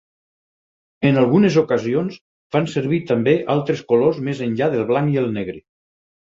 En 1.09 1.19
algunes 1.23 1.57
ocasions 1.63 2.17
fan 2.57 2.71
servir 2.77 3.01
també 3.13 3.37
altres 3.59 3.87
colors 3.95 4.21
més 4.31 4.45
enllà 4.49 4.73
del 4.75 4.91
blanc 4.93 5.15
i 5.17 5.25
el 5.27 5.33
negre. 5.41 5.67